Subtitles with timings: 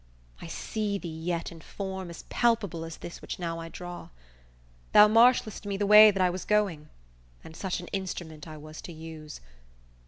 [0.41, 4.09] I see thee yet in form as palpable As this which now I draw.
[4.93, 6.89] Thou marshal'st me the way that I was going;
[7.43, 9.41] And such an instrument I was to use.